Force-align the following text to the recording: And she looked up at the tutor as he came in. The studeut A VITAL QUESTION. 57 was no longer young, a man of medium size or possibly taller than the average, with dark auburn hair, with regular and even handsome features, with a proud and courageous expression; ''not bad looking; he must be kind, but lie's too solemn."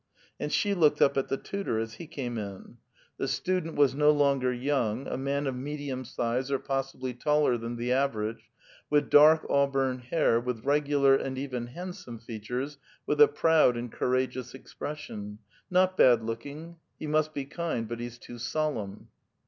And 0.39 0.51
she 0.51 0.73
looked 0.73 0.99
up 0.99 1.15
at 1.15 1.27
the 1.27 1.37
tutor 1.37 1.77
as 1.77 1.93
he 1.93 2.07
came 2.07 2.39
in. 2.39 2.77
The 3.19 3.25
studeut 3.25 3.57
A 3.57 3.61
VITAL 3.71 3.75
QUESTION. 3.75 3.75
57 3.75 3.75
was 3.75 3.93
no 3.93 4.09
longer 4.09 4.51
young, 4.51 5.05
a 5.05 5.15
man 5.15 5.45
of 5.45 5.55
medium 5.55 6.05
size 6.05 6.49
or 6.49 6.57
possibly 6.57 7.13
taller 7.13 7.55
than 7.55 7.75
the 7.75 7.91
average, 7.91 8.49
with 8.89 9.11
dark 9.11 9.45
auburn 9.47 9.99
hair, 9.99 10.39
with 10.39 10.65
regular 10.65 11.13
and 11.15 11.37
even 11.37 11.67
handsome 11.67 12.17
features, 12.17 12.79
with 13.05 13.21
a 13.21 13.27
proud 13.27 13.77
and 13.77 13.91
courageous 13.91 14.55
expression; 14.55 15.37
''not 15.71 15.95
bad 15.97 16.23
looking; 16.23 16.77
he 16.97 17.05
must 17.05 17.35
be 17.35 17.45
kind, 17.45 17.87
but 17.87 17.99
lie's 17.99 18.17
too 18.17 18.39
solemn." 18.39 19.09